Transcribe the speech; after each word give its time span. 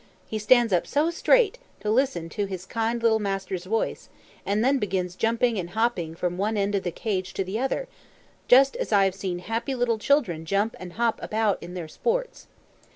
he 0.25 0.39
stands 0.39 0.73
up 0.73 0.87
so 0.87 1.11
straight, 1.11 1.59
to 1.79 1.87
listen 1.91 2.27
to 2.27 2.45
his 2.47 2.65
kind 2.65 3.03
little 3.03 3.19
masters 3.19 3.65
voice, 3.65 4.09
and 4.47 4.65
then 4.65 4.79
begins 4.79 5.15
jumping 5.15 5.59
and 5.59 5.69
hopping 5.77 6.15
from 6.15 6.39
one 6.39 6.57
end 6.57 6.73
of 6.73 6.81
the 6.81 6.89
cage 6.91 7.35
to 7.35 7.43
the 7.43 7.59
other, 7.59 7.87
just 8.47 8.75
as 8.77 8.91
I 8.91 9.05
have 9.05 9.13
seen 9.13 9.37
happy 9.37 9.75
little 9.75 9.99
children 9.99 10.43
jump 10.43 10.75
and 10.79 10.93
hop 10.93 11.19
about 11.21 11.61
in 11.61 11.75
their 11.75 11.87
sports. 11.87 12.47